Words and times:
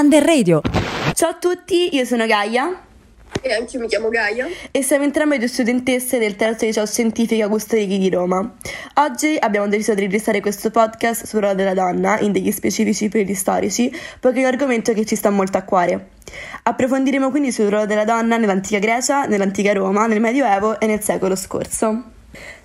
Under 0.00 0.24
Radio. 0.24 0.62
Ciao 1.12 1.28
a 1.28 1.34
tutti, 1.34 1.94
io 1.94 2.06
sono 2.06 2.24
Gaia. 2.24 2.84
E 3.42 3.52
anche 3.52 3.76
io 3.76 3.82
mi 3.82 3.86
chiamo 3.86 4.08
Gaia. 4.08 4.46
E 4.70 4.82
siamo 4.82 5.04
entrambe 5.04 5.36
due 5.36 5.46
studentesse 5.46 6.18
del 6.18 6.36
terzo 6.36 6.64
liceo 6.64 6.86
scientifico 6.86 7.42
Augusto 7.42 7.76
Righi 7.76 7.98
di 7.98 8.08
Roma. 8.08 8.56
Oggi 8.94 9.36
abbiamo 9.38 9.68
deciso 9.68 9.92
di 9.92 10.00
registrare 10.00 10.40
questo 10.40 10.70
podcast 10.70 11.26
sul 11.26 11.40
ruolo 11.40 11.54
della 11.54 11.74
donna 11.74 12.18
in 12.20 12.32
degli 12.32 12.50
specifici 12.50 13.10
periodi 13.10 13.34
storici, 13.34 13.94
poiché 14.18 14.38
è 14.38 14.42
un 14.44 14.48
argomento 14.48 14.94
che 14.94 15.04
ci 15.04 15.16
sta 15.16 15.28
molto 15.28 15.58
a 15.58 15.64
cuore. 15.64 16.12
Approfondiremo 16.62 17.28
quindi 17.28 17.52
sul 17.52 17.66
ruolo 17.66 17.84
della 17.84 18.06
donna 18.06 18.38
nell'antica 18.38 18.78
Grecia, 18.78 19.26
nell'antica 19.26 19.74
Roma, 19.74 20.06
nel 20.06 20.20
Medioevo 20.20 20.80
e 20.80 20.86
nel 20.86 21.02
secolo 21.02 21.36
scorso. 21.36 22.19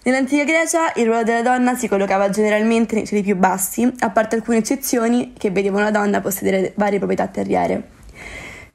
Nell'antica 0.06 0.44
Grecia 0.44 0.92
il 0.98 1.08
ruolo 1.08 1.24
della 1.24 1.42
donna 1.42 1.74
si 1.74 1.88
collocava 1.88 2.30
generalmente 2.30 2.94
nei 2.94 3.08
cieli 3.08 3.24
più 3.24 3.36
bassi, 3.36 3.92
a 4.02 4.12
parte 4.12 4.36
alcune 4.36 4.58
eccezioni 4.58 5.34
che 5.36 5.50
vedevano 5.50 5.86
la 5.86 5.90
donna 5.90 6.22
possedere 6.22 6.74
varie 6.76 7.00
proprietà 7.00 7.26
terriere. 7.26 7.90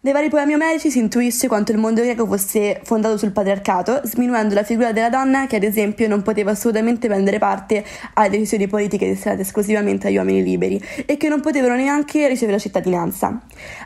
Nei 0.01 0.13
vari 0.13 0.29
poemi 0.29 0.55
omerici 0.55 0.91
si 0.91 0.99
intuisce 0.99 1.47
quanto 1.47 1.71
il 1.71 1.79
mondo 1.79 2.03
greco 2.03 2.27
fosse 2.27 2.81
fondato 2.83 3.17
sul 3.17 3.31
patriarcato, 3.31 4.01
sminuendo 4.03 4.57
la 4.57 4.65
figura 4.65 4.91
della 4.91 5.09
donna 5.09 5.47
che 5.47 5.55
ad 5.55 5.63
esempio 5.63 6.09
non 6.09 6.23
poteva 6.23 6.51
assolutamente 6.51 7.07
prendere 7.07 7.39
parte 7.39 7.85
alle 8.15 8.31
decisioni 8.31 8.67
politiche 8.67 9.07
destinate 9.07 9.43
esclusivamente 9.43 10.09
agli 10.09 10.17
uomini 10.17 10.43
liberi 10.43 10.83
e 11.07 11.17
che 11.17 11.29
non 11.29 11.41
potevano 11.41 11.77
neanche 11.77 12.27
ricevere 12.27 12.57
la 12.57 12.63
cittadinanza. 12.63 13.41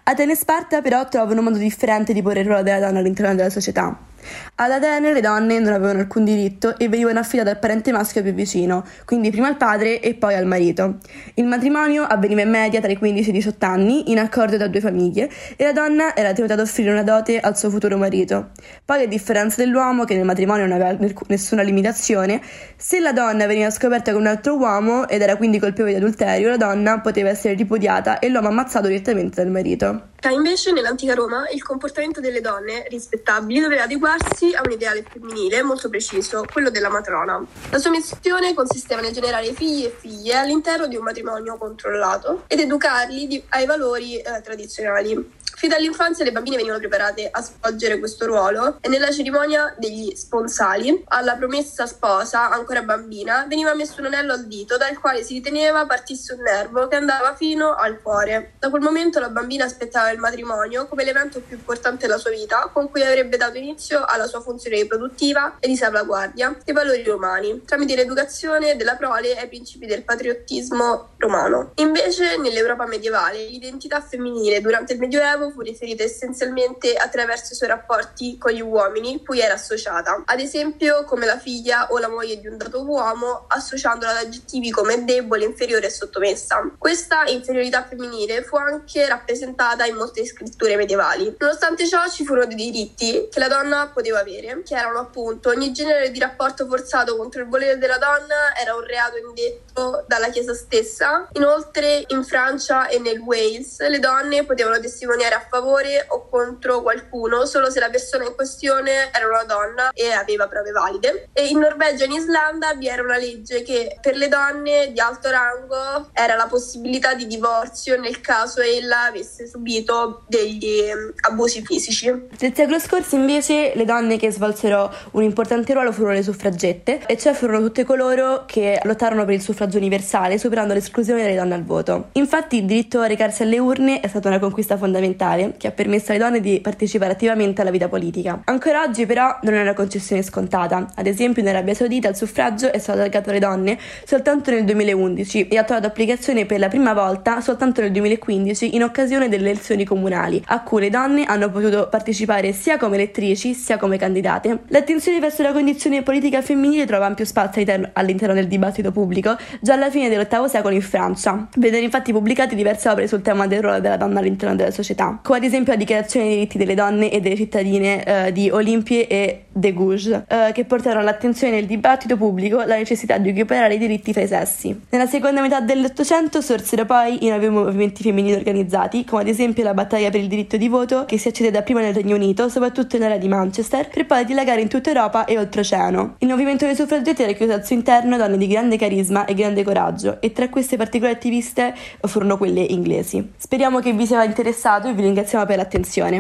Atene 0.05 0.33
e 0.33 0.37
Sparta 0.37 0.81
però 0.81 1.07
trovano 1.09 1.41
un 1.41 1.45
modo 1.45 1.59
differente 1.59 2.15
di 2.15 2.23
porre 2.23 2.41
il 2.41 2.47
ruolo 2.47 2.63
della 2.63 2.81
donna 2.81 3.01
all'interno 3.01 3.35
della 3.35 3.51
società. 3.51 4.13
Ad 4.57 4.71
Atene 4.71 5.13
le 5.13 5.21
donne 5.21 5.59
non 5.59 5.73
avevano 5.73 6.01
alcun 6.01 6.25
diritto 6.25 6.77
e 6.79 6.89
venivano 6.89 7.19
affidate 7.19 7.51
al 7.51 7.59
parente 7.59 7.93
maschio 7.93 8.23
più 8.23 8.33
vicino, 8.33 8.85
quindi 9.05 9.31
prima 9.31 9.49
al 9.49 9.57
padre 9.57 10.01
e 10.01 10.15
poi 10.15 10.35
al 10.35 10.47
marito. 10.47 10.99
Il 11.35 11.47
matrimonio 11.47 12.05
avveniva 12.05 12.43
in 12.43 12.51
media 12.51 12.81
tra 12.81 12.91
i 12.91 12.97
15 12.97 13.29
e 13.29 13.33
i 13.33 13.37
18 13.37 13.67
anni, 13.67 14.11
in 14.11 14.19
accordo 14.19 14.57
tra 14.57 14.67
due 14.67 14.81
famiglie, 14.81 15.31
e 15.57 15.65
la 15.65 15.73
donna 15.73 16.15
era 16.15 16.33
tenuta 16.33 16.55
ad 16.55 16.61
offrire 16.61 16.91
una 16.91 17.03
dote 17.03 17.41
al 17.41 17.57
suo 17.57 17.71
futuro 17.71 17.97
marito. 17.97 18.51
Poi, 18.85 19.03
a 19.03 19.07
differenza 19.07 19.63
dell'uomo, 19.63 20.05
che 20.05 20.15
nel 20.15 20.25
matrimonio 20.25 20.67
non 20.67 20.81
aveva 20.81 20.97
nessuna 21.29 21.63
limitazione, 21.63 22.41
se 22.77 23.01
la 23.01 23.13
donna 23.13 23.47
veniva 23.47 23.71
scoperta 23.71 24.13
con 24.13 24.21
un 24.21 24.27
altro 24.27 24.57
uomo 24.57 25.09
ed 25.09 25.23
era 25.23 25.37
quindi 25.37 25.59
colpevole 25.59 25.93
di 25.93 25.99
adulterio, 25.99 26.49
la 26.49 26.57
donna 26.57 27.01
poteva 27.01 27.29
essere 27.29 27.55
ripudiata 27.55 28.19
e 28.19 28.29
l'uomo 28.29 28.49
ammazzato 28.49 28.87
direttamente 28.87 29.43
dal 29.43 29.51
marito. 29.51 30.13
Invece, 30.31 30.73
nell'antica 30.73 31.13
Roma, 31.15 31.45
il 31.53 31.63
comportamento 31.63 32.21
delle 32.21 32.41
donne 32.41 32.87
rispettabili 32.89 33.61
doveva 33.61 33.83
adeguarsi 33.83 34.14
a 34.55 34.63
un 34.65 34.71
ideale 34.71 35.05
femminile 35.11 35.63
molto 35.63 35.89
preciso, 35.89 36.45
quello 36.51 36.71
della 36.71 36.89
matrona. 36.89 37.45
La 37.71 37.79
sua 37.79 37.91
missione 37.91 38.55
consisteva 38.55 39.01
nel 39.01 39.13
generare 39.13 39.53
figli 39.53 39.85
e 39.85 39.97
figlie 39.97 40.37
all'interno 40.37 40.87
di 40.87 40.97
un 40.97 41.03
matrimonio 41.03 41.57
controllato 41.57 42.45
ed 42.47 42.61
educarli 42.61 43.45
ai 43.49 43.67
valori 43.67 44.19
eh, 44.19 44.41
tradizionali. 44.43 45.43
Fin 45.57 45.69
dall'infanzia 45.69 46.25
le 46.25 46.33
bambine 46.33 46.57
venivano 46.57 46.81
preparate 46.81 47.29
a 47.31 47.41
svolgere 47.41 47.99
questo 47.99 48.27
ruolo 48.27 48.79
e 48.81 48.89
nella 48.89 49.11
cerimonia 49.11 49.75
degli 49.79 50.15
sponsali 50.15 51.05
alla 51.09 51.37
promessa 51.37 51.87
sposa, 51.87 52.51
ancora 52.51 52.83
bambina, 52.83 53.47
veniva 53.49 53.73
messo 53.75 54.01
un 54.01 54.07
anello 54.07 54.33
al 54.33 54.47
dito 54.47 54.77
dal 54.77 54.99
quale 54.99 55.23
si 55.23 55.35
riteneva 55.35 55.87
partisse 55.87 56.35
un 56.35 56.41
nervo 56.41 56.89
che 56.89 56.97
andava 56.97 57.35
fino 57.35 57.75
al 57.75 58.01
cuore. 58.03 58.55
Da 58.59 58.69
quel 58.69 58.83
momento 58.83 59.21
la 59.21 59.29
bambina 59.29 59.65
aspettava 59.65 60.11
il 60.11 60.19
matrimonio 60.19 60.87
come 60.87 61.05
l'evento 61.05 61.41
più 61.41 61.57
importante 61.57 62.07
della 62.07 62.19
sua 62.19 62.31
vita, 62.31 62.69
con 62.73 62.91
cui 62.91 63.03
avrebbe 63.03 63.37
dato 63.37 63.57
inizio 63.57 64.05
alla 64.05 64.27
sua 64.27 64.41
funzione 64.41 64.77
riproduttiva 64.77 65.57
e 65.61 65.69
di 65.69 65.77
salvaguardia 65.77 66.57
dei 66.65 66.75
valori 66.75 67.03
romani, 67.05 67.63
tramite 67.65 67.95
l'educazione 67.95 68.77
della 68.77 68.97
prole 68.97 69.37
ai 69.39 69.49
principi 69.49 69.87
del 69.87 70.03
patriottismo 70.03 71.11
romano. 71.19 71.73
Invece 71.77 72.37
nell'Europa 72.39 72.87
medievale 72.87 73.47
l'identità 73.47 74.01
femminile 74.01 74.61
durante 74.61 74.93
il 74.95 74.99
Medioevo 74.99 75.34
Santiago 75.35 75.51
fu 75.51 75.61
riferita 75.63 76.05
essenzialmente 76.05 76.95
attraverso 76.95 77.53
i 77.53 77.57
suoi 77.57 77.69
rapporti 77.69 78.39
con 78.39 78.53
gli 78.53 78.61
uomini 78.61 79.23
cui 79.25 79.41
era 79.41 79.55
associata, 79.55 80.23
ad 80.25 80.39
esempio 80.39 81.05
come 81.05 81.27
la 81.27 81.39
figlia 81.39 81.89
o 81.91 81.99
la 81.99 82.09
moglie 82.09 82.39
di 82.39 82.47
un 82.47 82.57
dato 82.57 82.85
uomo, 82.85 83.47
associandola 83.49 84.13
ad 84.13 84.27
aggettivi 84.27 84.71
come 84.71 85.05
debole, 85.05 85.45
inferiore 85.45 85.87
e 85.87 85.91
sottomessa. 85.91 86.71
Questa 86.79 87.25
inferiorità 87.27 87.85
femminile 87.85 88.43
fu 88.43 88.57
anche 88.57 89.07
rappresentata 89.09 89.85
in 89.87 89.97
molte 89.97 90.25
scritture 90.25 90.77
medievali. 90.77 91.35
Nonostante 91.39 91.87
ciò 91.87 92.09
ci 92.09 92.25
furono 92.25 92.47
dei 92.47 92.57
diritti 92.57 93.29
che 93.31 93.39
la 93.41 93.49
donna 93.49 93.91
poteva 93.93 94.21
avere, 94.21 94.63
che 94.63 94.77
erano 94.77 95.01
appunto 95.01 95.49
ogni 95.49 95.73
genere 95.73 96.11
di 96.11 96.19
rapporto 96.21 96.67
forzato 96.67 97.17
contro 97.17 97.41
il 97.41 97.49
volere 97.49 97.79
della 97.79 97.99
donna 97.99 98.57
era 98.61 98.75
un 98.75 98.85
reato 98.85 99.17
indetto 99.17 100.05
dalla 100.07 100.29
Chiesa 100.29 100.55
stessa. 100.55 101.29
Inoltre 101.33 102.05
in 102.09 102.23
Francia 102.25 102.87
e 102.87 102.99
nel 102.99 103.19
Wales 103.19 103.81
le 103.81 103.99
donne 103.99 104.45
potevano 104.45 104.79
testimoniare 104.79 105.24
a 105.33 105.47
favore 105.49 106.05
o 106.09 106.29
contro 106.29 106.83
qualcuno 106.83 107.47
solo 107.47 107.71
se 107.71 107.81
la 107.81 107.89
persona 107.89 108.25
in 108.25 108.35
questione 108.35 109.11
era 109.13 109.27
una 109.27 109.45
donna 109.45 109.91
e 109.93 110.11
aveva 110.13 110.47
prove 110.47 110.71
valide. 110.71 111.29
E 111.33 111.47
in 111.49 111.59
Norvegia 111.59 112.05
e 112.05 112.07
in 112.07 112.13
Islanda 112.13 112.75
vi 112.75 112.89
era 112.89 113.03
una 113.03 113.17
legge 113.17 113.63
che 113.63 113.99
per 114.01 114.17
le 114.17 114.29
donne 114.29 114.93
di 114.93 115.01
alto 115.01 115.31
rango 115.31 116.11
era 116.13 116.35
la 116.35 116.47
possibilità 116.47 117.15
di 117.15 117.27
divorzio 117.27 117.99
nel 117.99 118.21
caso 118.21 118.61
ella 118.61 119.05
avesse 119.05 119.47
subito 119.47 120.25
degli 120.29 120.81
ehm, 120.81 121.15
abusi 121.29 121.63
fisici. 121.65 122.07
Nel 122.39 122.55
secolo 122.55 122.79
scorso 122.79 123.17
invece 123.17 123.73
le 123.75 123.85
donne 123.85 124.19
che 124.19 124.31
svolsero 124.31 124.93
un 125.13 125.23
importante 125.23 125.73
ruolo 125.73 125.93
furono 125.93 126.15
le 126.15 126.23
suffragette, 126.23 127.03
e 127.07 127.17
cioè 127.17 127.33
furono 127.33 127.61
tutte 127.61 127.85
coloro 127.85 128.45
che 128.47 128.81
lottarono 128.83 129.25
per 129.25 129.35
il 129.35 129.43
suffragio 129.43 129.79
universale, 129.79 130.39
superando 130.39 130.75
l'esclusione 130.75 131.23
delle 131.23 131.37
donne 131.37 131.55
al 131.55 131.65
voto. 131.65 132.09
Infatti 132.13 132.59
il 132.59 132.65
diritto 132.65 133.01
a 133.01 133.07
recarsi 133.07 133.43
alle 133.43 133.59
urne 133.59 134.01
è 134.01 134.09
stata 134.09 134.29
una 134.29 134.39
conquista 134.39 134.77
fondamentale 134.77 135.14
fondamentale 135.15 135.55
che 135.57 135.69
ha 135.69 135.71
permesso 135.71 136.11
alle 136.11 136.21
donne 136.21 136.41
di 136.41 136.61
partecipare 136.61 137.13
attivamente 137.13 137.61
alla 137.61 137.71
vita 137.71 137.89
politica. 137.89 138.43
Ancora 138.45 138.83
oggi 138.83 139.07
però 139.07 139.39
non 139.43 139.55
è 139.55 139.61
una 139.61 139.75
concessione 139.75 140.23
scontata. 140.23 140.89
Ad 140.95 141.07
esempio 141.07 141.43
in 141.43 141.49
Arabia 141.49 141.75
Saudita 141.75 142.09
il 142.09 142.17
suffragio 142.17 142.73
è 142.73 142.79
stato 142.79 142.99
allargato 142.99 143.31
alle 143.31 143.39
donne 143.39 143.79
soltanto 144.05 144.51
nel 144.51 144.65
2011 144.65 145.49
e 145.49 145.57
ha 145.57 145.65
trovato 145.65 145.87
applicazione 145.87 146.47
per 146.47 146.59
la 146.59 146.69
prima 146.69 146.93
volta 146.93 147.41
soltanto 147.41 147.81
nel 147.81 147.93
2015 147.93 148.75
in 148.75 148.83
occasione 148.83 149.29
delle 149.29 149.51
elezioni 149.51 149.85
comunali, 149.85 150.43
a 150.47 150.63
cui 150.63 150.83
le 150.83 150.91
donne 150.91 151.25
hanno 151.25 151.51
potuto 151.51 151.89
partecipare 151.89 152.53
sia 152.53 152.77
come 152.77 152.97
elettrici 152.97 153.55
sia 153.55 153.79
come 153.79 153.97
candidate. 153.97 154.61
L'attenzione 154.69 155.21
verso 155.21 155.43
la 155.43 155.53
condizione 155.53 156.03
politica 156.03 156.43
femminile 156.43 156.87
trova 156.87 157.07
ampio 157.07 157.25
spazio 157.25 157.53
all'interno 157.93 158.35
del 158.35 158.49
dibattito 158.49 158.91
pubblico 158.91 159.37
già 159.61 159.75
alla 159.75 159.91
fine 159.91 160.09
dell'VIII 160.09 160.49
secolo 160.49 160.75
in 160.75 160.83
Francia. 160.83 161.47
Vennero 161.57 161.83
infatti 161.83 162.13
pubblicate 162.13 162.55
diverse 162.55 162.89
opere 162.89 163.07
sul 163.07 163.23
tema 163.23 163.47
del 163.47 163.63
ruolo 163.63 163.81
della 163.81 163.97
donna 163.97 164.19
all'interno 164.19 164.57
della 164.57 164.71
società 164.71 165.04
come 165.23 165.39
ad 165.39 165.45
esempio 165.45 165.73
la 165.73 165.79
Dichiarazione 165.79 166.27
dei 166.27 166.35
diritti 166.37 166.59
delle 166.59 166.75
donne 166.75 167.11
e 167.11 167.21
delle 167.21 167.37
cittadine 167.37 168.05
eh, 168.05 168.33
di 168.33 168.51
Olympie 168.51 169.07
e 169.07 169.45
de 169.51 169.73
Gouges, 169.73 170.25
eh, 170.29 170.51
che 170.53 170.65
portarono 170.65 171.01
all'attenzione 171.01 171.55
nel 171.55 171.67
dibattito 171.67 172.17
pubblico 172.17 172.63
la 172.65 172.77
necessità 172.77 173.19
di 173.19 173.29
equiparare 173.31 173.75
i 173.75 173.79
diritti 173.79 174.13
fra 174.13 174.23
i 174.23 174.27
sessi. 174.27 174.79
Nella 174.91 175.07
seconda 175.07 175.41
metà 175.41 175.61
dell'Ottocento 175.61 176.41
sorsero 176.41 176.85
poi 176.85 177.25
i 177.25 177.29
nuovi 177.29 177.49
movimenti 177.49 178.03
femminili 178.03 178.35
organizzati, 178.35 179.05
come 179.05 179.23
ad 179.23 179.29
esempio 179.29 179.63
la 179.63 179.75
battaglia 179.75 180.11
per 180.11 180.21
il 180.21 180.29
diritto 180.29 180.57
di 180.57 180.69
voto, 180.69 181.05
che 181.05 181.19
si 181.19 181.29
accede 181.29 181.51
dapprima 181.51 181.81
nel 181.81 181.95
Regno 181.95 182.17
Unito, 182.17 182.49
soprattutto 182.49 182.97
nell'area 182.97 183.19
di 183.19 183.29
Manchester, 183.29 183.89
per 183.89 184.07
poi 184.07 184.25
dilagare 184.25 184.61
in 184.61 184.69
tutta 184.69 184.91
Europa 184.91 185.25
e 185.25 185.39
oltreoceano. 185.39 186.17
Il 186.19 186.29
movimento 186.29 186.65
dei 186.65 186.75
suffragetti 186.75 187.23
era 187.23 187.33
chiuso 187.33 187.53
al 187.53 187.65
suo 187.65 187.77
interno 187.77 188.17
donne 188.17 188.39
di 188.39 188.47
grande 188.47 188.77
carisma 188.77 189.25
e 189.25 189.35
grande 189.35 189.63
coraggio, 189.63 190.21
e 190.21 190.33
tra 190.33 190.49
queste 190.49 190.77
particolari 190.77 191.17
attiviste 191.17 191.75
furono 192.01 192.37
quelle 192.37 192.61
inglesi. 192.61 193.33
Speriamo 193.37 193.81
che 193.81 193.93
vi 193.93 194.07
sia 194.07 194.25
interessato 194.25 194.94
vi 194.95 195.03
ringraziamo 195.03 195.45
per 195.45 195.57
l'attenzione. 195.57 196.17